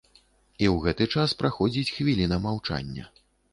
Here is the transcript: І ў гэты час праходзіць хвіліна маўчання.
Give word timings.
І 0.17 0.65
ў 0.69 0.71
гэты 0.85 1.07
час 1.17 1.35
праходзіць 1.43 1.93
хвіліна 1.99 2.43
маўчання. 2.49 3.09